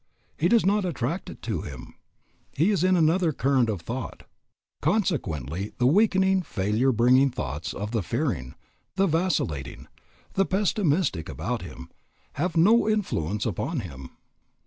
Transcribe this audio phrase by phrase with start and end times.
[0.35, 1.93] He does not attract it to him.
[2.53, 4.23] He is in another current of thought.
[4.81, 8.55] Consequently the weakening, failure bringing thoughts of the fearing,
[8.95, 9.87] the vacillating,
[10.33, 11.91] the pessimistic about him,
[12.33, 14.09] have no influence upon him.